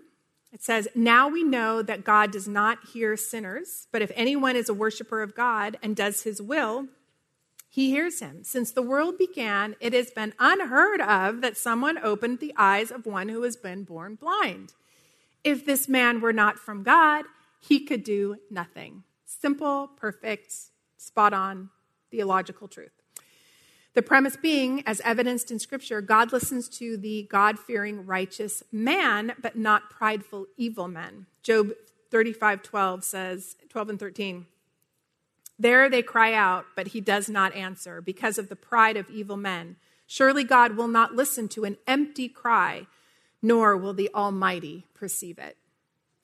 [0.54, 4.70] it says, Now we know that God does not hear sinners, but if anyone is
[4.70, 6.88] a worshiper of God and does his will,
[7.70, 8.46] he hears him.
[8.46, 13.06] Since the world began, it has been unheard of that someone opened the eyes of
[13.06, 14.72] one who has been born blind.
[15.44, 17.26] If this man were not from God,
[17.60, 19.04] he could do nothing.
[19.26, 20.54] Simple, perfect,
[20.96, 21.70] spot on
[22.10, 23.01] theological truth.
[23.94, 29.34] The premise being, as evidenced in Scripture, God listens to the God fearing, righteous man,
[29.42, 31.26] but not prideful, evil men.
[31.44, 31.72] Job
[32.10, 34.46] 35 12 says, 12 and 13.
[35.60, 39.38] There they cry out, but he does not answer because of the pride of evil
[39.38, 39.76] men.
[40.08, 42.88] Surely God will not listen to an empty cry,
[43.42, 45.58] nor will the Almighty perceive it.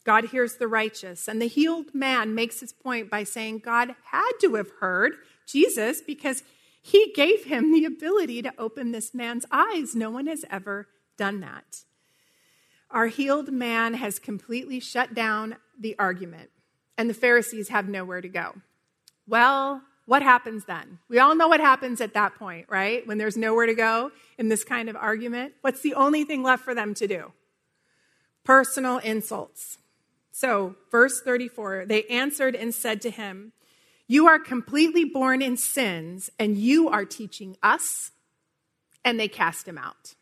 [0.03, 4.31] God hears the righteous, and the healed man makes his point by saying God had
[4.41, 6.43] to have heard Jesus because
[6.81, 9.95] he gave him the ability to open this man's eyes.
[9.95, 10.87] No one has ever
[11.17, 11.83] done that.
[12.89, 16.49] Our healed man has completely shut down the argument,
[16.97, 18.55] and the Pharisees have nowhere to go.
[19.27, 20.99] Well, what happens then?
[21.09, 23.05] We all know what happens at that point, right?
[23.05, 25.53] When there's nowhere to go in this kind of argument.
[25.61, 27.33] What's the only thing left for them to do?
[28.45, 29.79] Personal insults.
[30.31, 33.51] So, verse 34 they answered and said to him,
[34.07, 38.11] You are completely born in sins, and you are teaching us.
[39.03, 40.15] And they cast him out.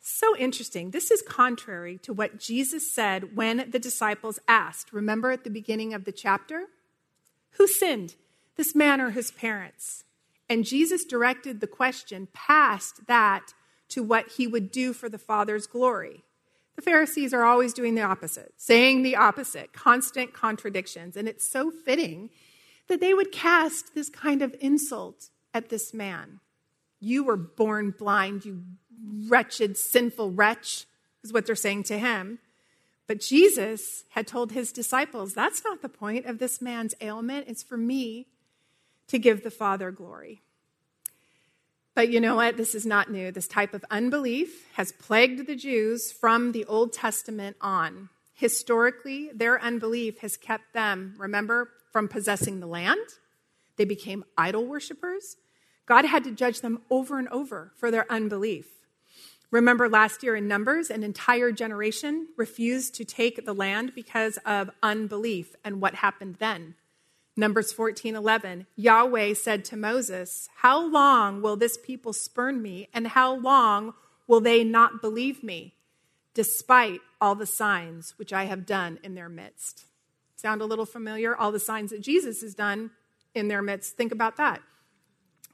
[0.00, 0.92] So interesting.
[0.92, 4.92] This is contrary to what Jesus said when the disciples asked.
[4.92, 6.66] Remember at the beginning of the chapter?
[7.52, 8.14] Who sinned,
[8.56, 10.04] this man or his parents?
[10.48, 13.54] And Jesus directed the question past that
[13.88, 16.22] to what he would do for the Father's glory.
[16.76, 21.16] The Pharisees are always doing the opposite, saying the opposite, constant contradictions.
[21.16, 22.30] And it's so fitting
[22.88, 26.40] that they would cast this kind of insult at this man.
[27.00, 28.62] You were born blind, you
[29.28, 30.86] wretched, sinful wretch,
[31.24, 32.38] is what they're saying to him.
[33.06, 37.46] But Jesus had told his disciples, that's not the point of this man's ailment.
[37.48, 38.26] It's for me
[39.08, 40.42] to give the Father glory.
[41.96, 42.58] But you know what?
[42.58, 43.32] This is not new.
[43.32, 48.10] This type of unbelief has plagued the Jews from the Old Testament on.
[48.34, 53.00] Historically, their unbelief has kept them, remember, from possessing the land.
[53.78, 55.38] They became idol worshippers.
[55.86, 58.66] God had to judge them over and over for their unbelief.
[59.50, 64.68] Remember last year in Numbers, an entire generation refused to take the land because of
[64.82, 65.56] unbelief.
[65.64, 66.74] And what happened then?
[67.36, 73.08] Numbers 14 11, Yahweh said to Moses, How long will this people spurn me, and
[73.08, 73.92] how long
[74.26, 75.74] will they not believe me,
[76.32, 79.84] despite all the signs which I have done in their midst?
[80.36, 81.36] Sound a little familiar?
[81.36, 82.90] All the signs that Jesus has done
[83.34, 83.96] in their midst.
[83.96, 84.62] Think about that.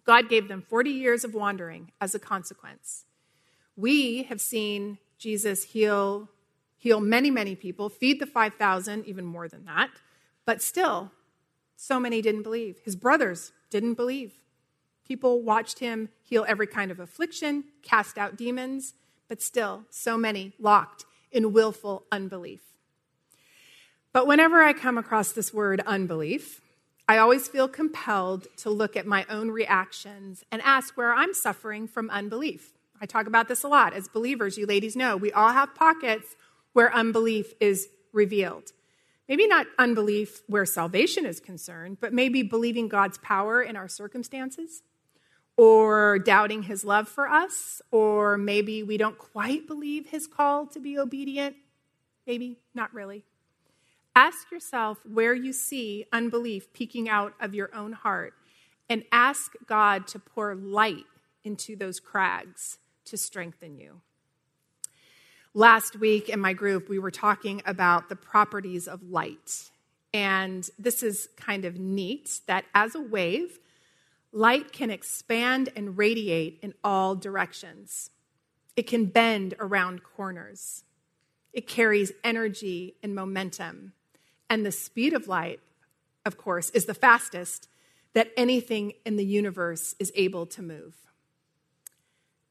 [0.04, 3.04] God gave them 40 years of wandering as a consequence.
[3.76, 6.28] We have seen Jesus heal,
[6.76, 9.90] heal many, many people, feed the 5,000, even more than that,
[10.44, 11.10] but still,
[11.76, 12.78] so many didn't believe.
[12.84, 14.38] His brothers didn't believe.
[15.06, 18.94] People watched him heal every kind of affliction, cast out demons,
[19.28, 22.60] but still, so many locked in willful unbelief.
[24.12, 26.60] But whenever I come across this word unbelief,
[27.08, 31.88] I always feel compelled to look at my own reactions and ask where I'm suffering
[31.88, 32.72] from unbelief.
[33.00, 33.94] I talk about this a lot.
[33.94, 36.36] As believers, you ladies know, we all have pockets
[36.72, 38.72] where unbelief is revealed.
[39.32, 44.82] Maybe not unbelief where salvation is concerned, but maybe believing God's power in our circumstances,
[45.56, 50.78] or doubting his love for us, or maybe we don't quite believe his call to
[50.78, 51.56] be obedient.
[52.26, 53.24] Maybe not really.
[54.14, 58.34] Ask yourself where you see unbelief peeking out of your own heart
[58.90, 61.06] and ask God to pour light
[61.42, 64.02] into those crags to strengthen you.
[65.54, 69.70] Last week in my group, we were talking about the properties of light.
[70.14, 73.58] And this is kind of neat that as a wave,
[74.32, 78.08] light can expand and radiate in all directions.
[78.76, 80.84] It can bend around corners.
[81.52, 83.92] It carries energy and momentum.
[84.48, 85.60] And the speed of light,
[86.24, 87.68] of course, is the fastest
[88.14, 91.11] that anything in the universe is able to move.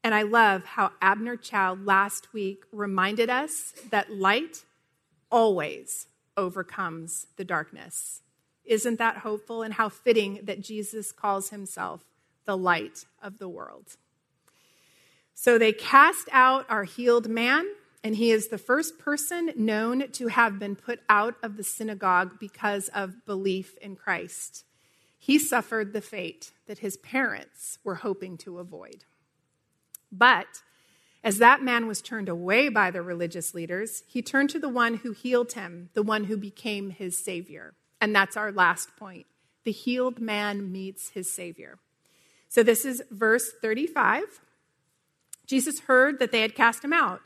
[0.04, 4.64] And I love how Abner Chou last week reminded us that light
[5.30, 8.22] always overcomes the darkness.
[8.64, 9.62] Isn't that hopeful?
[9.62, 12.04] And how fitting that Jesus calls himself
[12.44, 13.96] the light of the world.
[15.34, 17.66] So they cast out our healed man,
[18.04, 22.38] and he is the first person known to have been put out of the synagogue
[22.38, 24.64] because of belief in Christ.
[25.18, 29.04] He suffered the fate that his parents were hoping to avoid.
[30.12, 30.62] But
[31.24, 34.98] as that man was turned away by the religious leaders, he turned to the one
[34.98, 37.74] who healed him, the one who became his savior.
[38.00, 39.26] And that's our last point.
[39.64, 41.78] The healed man meets his savior.
[42.48, 44.24] So this is verse 35.
[45.46, 47.20] Jesus heard that they had cast him out.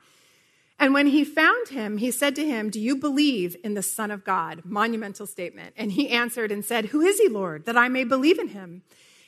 [0.78, 4.10] And when he found him, he said to him, Do you believe in the Son
[4.10, 4.62] of God?
[4.64, 5.74] Monumental statement.
[5.76, 8.82] And he answered and said, Who is he, Lord, that I may believe in him?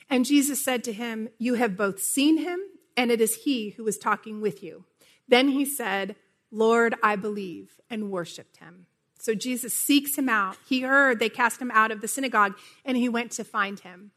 [0.09, 2.59] And Jesus said to him, You have both seen him,
[2.99, 4.83] and it is he who is talking with you.
[5.25, 6.17] Then he said,
[6.51, 8.87] Lord, I believe, and worshiped him.
[9.17, 10.57] So Jesus seeks him out.
[10.67, 14.11] He heard they cast him out of the synagogue, and he went to find him.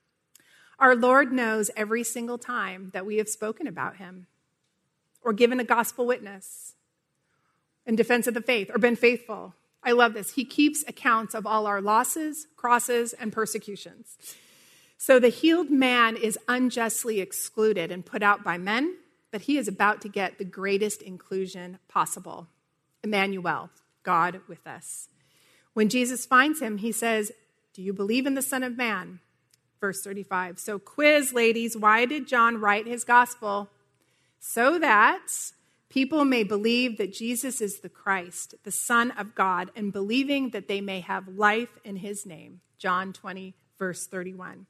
[0.81, 4.27] Our Lord knows every single time that we have spoken about him
[5.23, 6.75] or given a gospel witness
[7.87, 9.55] in defense of the faith or been faithful.
[9.85, 10.35] I love this.
[10.35, 14.17] He keeps accounts of all our losses, crosses, and persecutions.
[15.03, 18.99] So the healed man is unjustly excluded and put out by men,
[19.33, 22.47] but he is about to get the greatest inclusion possible.
[23.03, 23.71] Emmanuel,
[24.05, 25.09] God with us.
[25.75, 27.33] When Jesus finds him, he says,
[27.75, 29.19] Do you believe in the Son of Man?
[29.81, 30.61] Verse 35.
[30.61, 33.71] So, quiz, ladies, why did John write his gospel?
[34.39, 35.27] So that
[35.89, 40.69] people may believe that Jesus is the Christ, the Son of God, and believing that
[40.69, 42.61] they may have life in his name.
[42.79, 44.67] John 20, verse 31.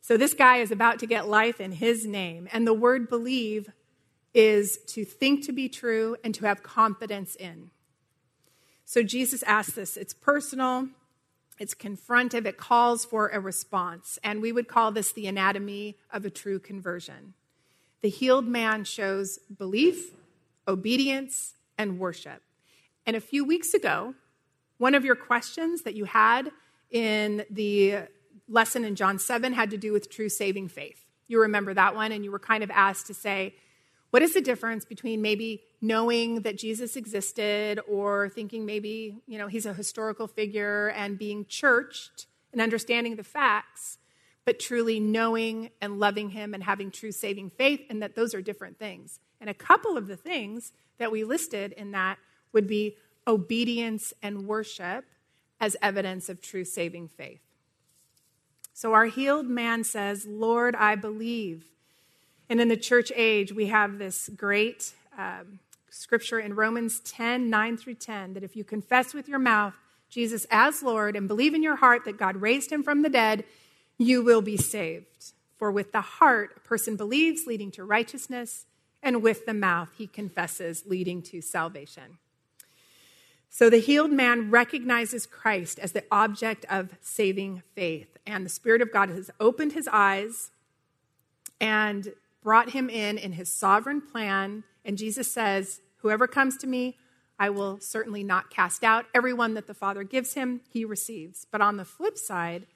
[0.00, 2.48] So this guy is about to get life in his name.
[2.52, 3.70] And the word believe
[4.32, 7.70] is to think to be true and to have confidence in.
[8.84, 9.96] So Jesus asks this.
[9.96, 10.88] It's personal,
[11.58, 14.18] it's confrontive, it calls for a response.
[14.24, 17.34] And we would call this the anatomy of a true conversion.
[18.00, 20.14] The healed man shows belief,
[20.66, 22.42] obedience, and worship.
[23.06, 24.14] And a few weeks ago,
[24.78, 26.50] one of your questions that you had
[26.90, 28.08] in the
[28.50, 31.06] lesson in John 7 had to do with true saving faith.
[31.28, 33.54] You remember that one, and you were kind of asked to say,
[34.10, 39.46] what is the difference between maybe knowing that Jesus existed or thinking maybe, you know,
[39.46, 43.98] he's a historical figure and being churched and understanding the facts,
[44.44, 48.42] but truly knowing and loving him and having true saving faith, and that those are
[48.42, 49.20] different things.
[49.40, 52.18] And a couple of the things that we listed in that
[52.52, 52.96] would be
[53.28, 55.04] obedience and worship
[55.60, 57.40] as evidence of true saving faith.
[58.80, 61.66] So our healed man says, Lord, I believe.
[62.48, 65.58] And in the church age, we have this great um,
[65.90, 69.74] scripture in Romans 10 9 through 10 that if you confess with your mouth
[70.08, 73.44] Jesus as Lord and believe in your heart that God raised him from the dead,
[73.98, 75.34] you will be saved.
[75.58, 78.64] For with the heart, a person believes, leading to righteousness,
[79.02, 82.16] and with the mouth, he confesses, leading to salvation.
[83.52, 88.16] So the healed man recognizes Christ as the object of saving faith.
[88.24, 90.52] And the Spirit of God has opened his eyes
[91.60, 94.62] and brought him in in his sovereign plan.
[94.84, 96.96] And Jesus says, Whoever comes to me,
[97.40, 99.06] I will certainly not cast out.
[99.12, 101.44] Everyone that the Father gives him, he receives.
[101.50, 102.66] But on the flip side,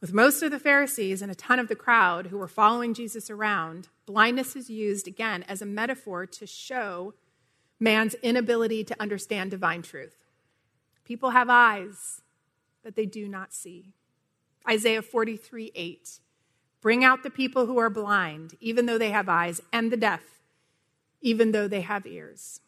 [0.00, 3.28] with most of the Pharisees and a ton of the crowd who were following Jesus
[3.28, 7.12] around, blindness is used again as a metaphor to show
[7.80, 10.26] man's inability to understand divine truth.
[11.04, 12.20] People have eyes,
[12.84, 13.94] but they do not see.
[14.68, 16.20] Isaiah 43 8.
[16.82, 20.22] Bring out the people who are blind, even though they have eyes, and the deaf,
[21.20, 22.60] even though they have ears.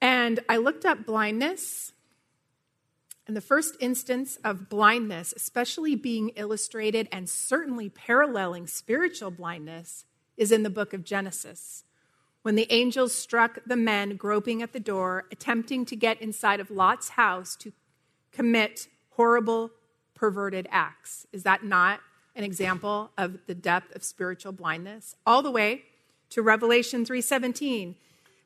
[0.00, 1.92] And I looked up blindness,
[3.26, 10.04] and the first instance of blindness, especially being illustrated and certainly paralleling spiritual blindness,
[10.36, 11.84] is in the book of Genesis
[12.44, 16.70] when the angels struck the men groping at the door, attempting to get inside of
[16.70, 17.72] Lot's house to
[18.32, 19.70] commit horrible,
[20.14, 21.26] perverted acts.
[21.32, 22.00] Is that not
[22.36, 25.16] an example of the depth of spiritual blindness?
[25.26, 25.84] All the way
[26.28, 27.94] to Revelation 3:17.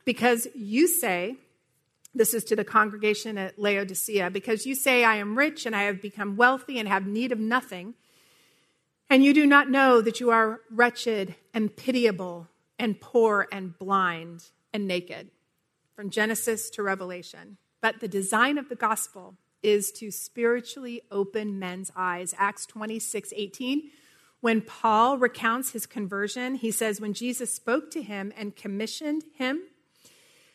[0.04, 1.34] Because you say,
[2.14, 5.82] this is to the congregation at Laodicea, because you say, I am rich and I
[5.82, 7.94] have become wealthy and have need of nothing,
[9.10, 12.46] and you do not know that you are wretched and pitiable
[12.78, 15.30] and poor and blind and naked,
[15.94, 17.56] from Genesis to Revelation.
[17.80, 22.34] But the design of the gospel is to spiritually open men's eyes.
[22.38, 23.90] Acts 26 18.
[24.40, 29.62] When Paul recounts his conversion, he says, When Jesus spoke to him and commissioned him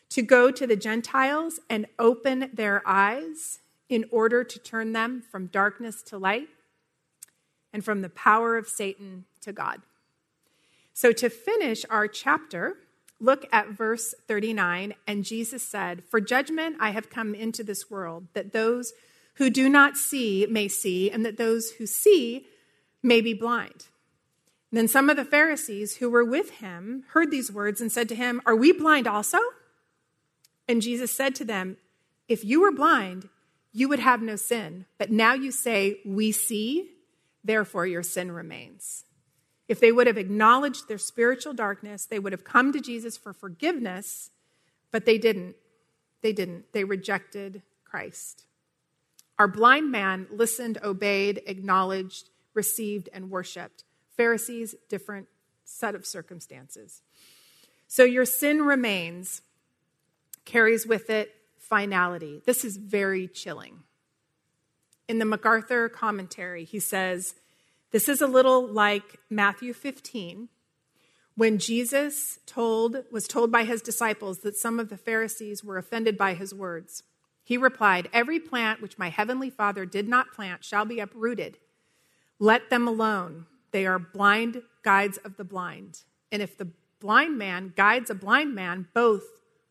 [0.08, 3.58] to go to the Gentiles and open their eyes,
[3.88, 6.48] in order to turn them from darkness to light
[7.72, 9.82] and from the power of Satan to God.
[10.94, 12.76] So, to finish our chapter,
[13.20, 14.94] look at verse 39.
[15.06, 18.92] And Jesus said, For judgment I have come into this world, that those
[19.34, 22.46] who do not see may see, and that those who see
[23.02, 23.88] may be blind.
[24.70, 28.08] And then some of the Pharisees who were with him heard these words and said
[28.10, 29.38] to him, Are we blind also?
[30.68, 31.76] And Jesus said to them,
[32.28, 33.28] If you were blind,
[33.72, 34.86] you would have no sin.
[34.96, 36.90] But now you say, We see,
[37.42, 39.04] therefore your sin remains.
[39.68, 43.32] If they would have acknowledged their spiritual darkness, they would have come to Jesus for
[43.32, 44.30] forgiveness,
[44.90, 45.56] but they didn't.
[46.20, 46.72] They didn't.
[46.72, 48.44] They rejected Christ.
[49.38, 53.84] Our blind man listened, obeyed, acknowledged, received, and worshiped.
[54.16, 55.28] Pharisees, different
[55.64, 57.02] set of circumstances.
[57.88, 59.42] So your sin remains,
[60.44, 62.42] carries with it finality.
[62.44, 63.80] This is very chilling.
[65.08, 67.34] In the MacArthur commentary, he says,
[67.94, 70.48] This is a little like Matthew 15,
[71.36, 76.18] when Jesus told, was told by his disciples that some of the Pharisees were offended
[76.18, 77.04] by his words.
[77.44, 81.58] He replied, Every plant which my heavenly Father did not plant shall be uprooted.
[82.40, 83.46] Let them alone.
[83.70, 86.00] They are blind guides of the blind.
[86.32, 89.22] And if the blind man guides a blind man, both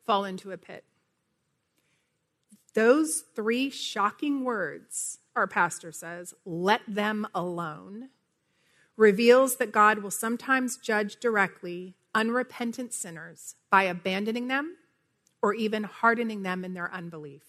[0.06, 0.86] fall into a pit.
[2.74, 8.10] Those three shocking words, our pastor says, let them alone,
[8.96, 14.78] reveals that God will sometimes judge directly unrepentant sinners by abandoning them
[15.42, 17.44] or even hardening them in their unbelief.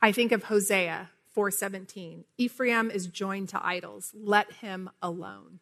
[0.00, 2.24] I think of Hosea 4:17.
[2.36, 4.12] Ephraim is joined to idols.
[4.14, 5.60] Let him alone.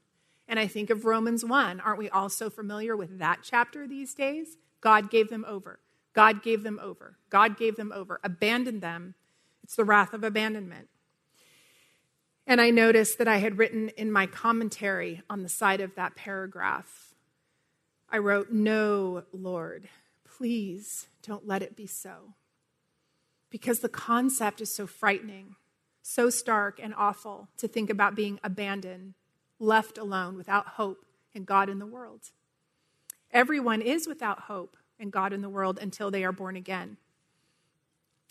[0.49, 1.81] And I think of Romans 1.
[1.81, 4.57] Aren't we all so familiar with that chapter these days?
[4.81, 5.79] God gave them over.
[6.13, 7.19] God gave them over.
[7.29, 8.19] God gave them over.
[8.25, 9.15] Abandoned them.
[9.63, 10.89] It's the wrath of abandonment.
[12.51, 16.17] And I noticed that I had written in my commentary on the side of that
[16.17, 17.15] paragraph,
[18.11, 19.89] I wrote, No, Lord,
[20.25, 22.35] please don't let it be so.
[23.51, 25.55] Because the concept is so frightening,
[26.03, 29.15] so stark and awful to think about being abandoned,
[29.61, 32.33] left alone, without hope and God in the world.
[33.31, 36.97] Everyone is without hope and God in the world until they are born again.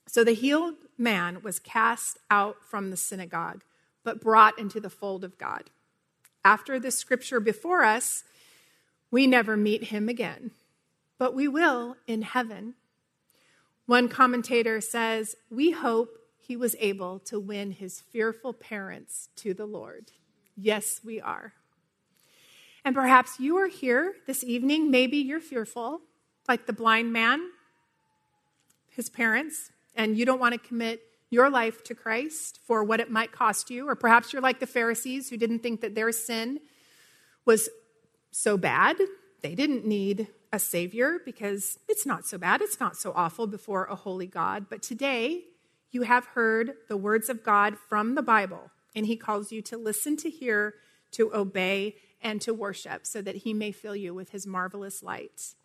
[0.07, 3.63] So the healed man was cast out from the synagogue,
[4.03, 5.69] but brought into the fold of God.
[6.43, 8.23] After the scripture before us,
[9.11, 10.51] we never meet him again,
[11.17, 12.75] but we will in heaven.
[13.85, 19.65] One commentator says, We hope he was able to win his fearful parents to the
[19.65, 20.11] Lord.
[20.55, 21.53] Yes, we are.
[22.85, 24.89] And perhaps you are here this evening.
[24.89, 26.01] Maybe you're fearful
[26.47, 27.51] like the blind man,
[28.89, 33.11] his parents, and you don't want to commit your life to Christ for what it
[33.11, 33.87] might cost you.
[33.87, 36.59] Or perhaps you're like the Pharisees who didn't think that their sin
[37.45, 37.69] was
[38.31, 38.97] so bad.
[39.41, 43.85] They didn't need a Savior because it's not so bad, it's not so awful before
[43.85, 44.65] a holy God.
[44.69, 45.43] But today,
[45.91, 49.77] you have heard the words of God from the Bible, and He calls you to
[49.77, 50.75] listen, to hear,
[51.11, 55.55] to obey, and to worship so that He may fill you with His marvelous light.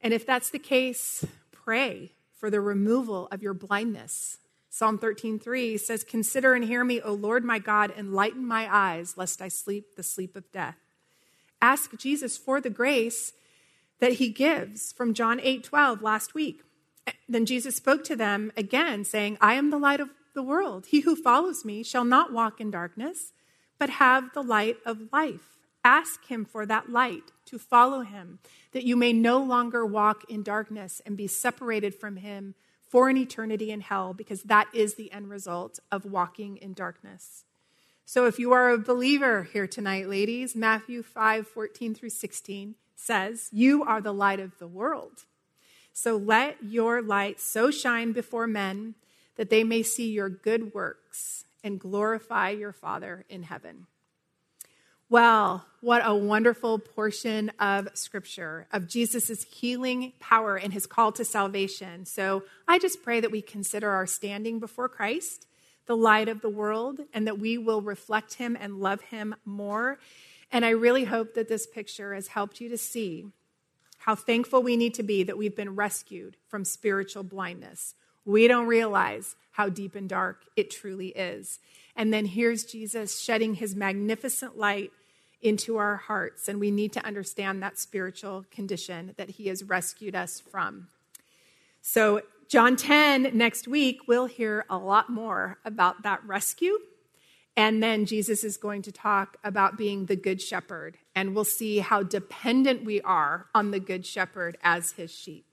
[0.00, 4.38] And if that's the case, pray for the removal of your blindness.
[4.74, 9.42] Psalm 13:3 says, "Consider and hear me, O Lord my God, enlighten my eyes lest
[9.42, 10.78] I sleep the sleep of death."
[11.60, 13.34] Ask Jesus for the grace
[13.98, 16.62] that he gives from John 8:12 last week.
[17.28, 20.86] Then Jesus spoke to them again saying, "I am the light of the world.
[20.86, 23.34] He who follows me shall not walk in darkness,
[23.78, 28.38] but have the light of life." Ask him for that light to follow him,
[28.70, 32.54] that you may no longer walk in darkness and be separated from him
[32.92, 37.44] for an eternity in hell, because that is the end result of walking in darkness.
[38.04, 43.48] So if you are a believer here tonight, ladies, Matthew 5 14 through 16 says,
[43.50, 45.24] You are the light of the world.
[45.94, 48.94] So let your light so shine before men
[49.36, 53.86] that they may see your good works and glorify your Father in heaven.
[55.12, 61.22] Well, what a wonderful portion of scripture of Jesus' healing power and his call to
[61.22, 62.06] salvation.
[62.06, 65.46] So I just pray that we consider our standing before Christ,
[65.84, 69.98] the light of the world, and that we will reflect him and love him more.
[70.50, 73.26] And I really hope that this picture has helped you to see
[73.98, 77.96] how thankful we need to be that we've been rescued from spiritual blindness.
[78.24, 81.58] We don't realize how deep and dark it truly is.
[81.94, 84.90] And then here's Jesus shedding his magnificent light
[85.42, 90.14] into our hearts, and we need to understand that spiritual condition that He has rescued
[90.14, 90.88] us from.
[91.80, 96.78] So, John 10 next week, we'll hear a lot more about that rescue.
[97.56, 101.78] And then Jesus is going to talk about being the good shepherd, and we'll see
[101.78, 105.44] how dependent we are on the good shepherd as his sheep.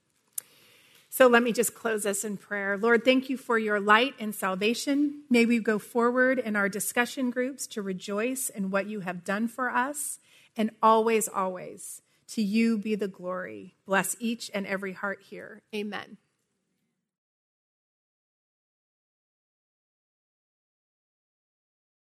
[1.09, 2.77] So let me just close us in prayer.
[2.77, 5.23] Lord, thank you for your light and salvation.
[5.29, 9.47] May we go forward in our discussion groups to rejoice in what you have done
[9.47, 10.19] for us,
[10.55, 13.75] and always, always, to you be the glory.
[13.85, 15.63] Bless each and every heart here.
[15.73, 16.17] Amen.